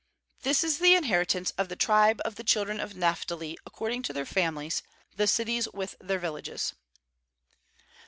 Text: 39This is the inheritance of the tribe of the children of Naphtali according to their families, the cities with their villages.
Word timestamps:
39This 0.43 0.63
is 0.63 0.79
the 0.79 0.95
inheritance 0.95 1.51
of 1.59 1.69
the 1.69 1.75
tribe 1.75 2.21
of 2.25 2.33
the 2.33 2.43
children 2.43 2.79
of 2.79 2.95
Naphtali 2.95 3.55
according 3.67 4.01
to 4.01 4.13
their 4.13 4.25
families, 4.25 4.81
the 5.15 5.27
cities 5.27 5.67
with 5.75 5.95
their 6.01 6.17
villages. 6.17 6.73